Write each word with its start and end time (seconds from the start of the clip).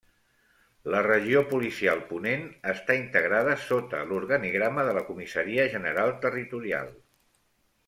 La 0.93 1.01
Regió 1.07 1.43
Policial 1.51 2.01
Ponent 2.13 2.47
està 2.71 2.95
integrada 3.01 3.55
sota 3.67 4.01
l'organigrama 4.13 4.89
de 4.89 4.97
la 4.99 5.07
Comissaria 5.13 5.69
General 5.77 6.19
Territorial. 6.27 6.91